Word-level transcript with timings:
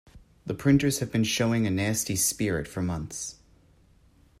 The 0.47 0.55
printers 0.55 0.97
have 0.97 1.11
been 1.11 1.23
showing 1.23 1.67
a 1.67 1.69
nasty 1.69 2.15
spirit 2.15 2.67
for 2.67 2.81
months. 2.81 3.35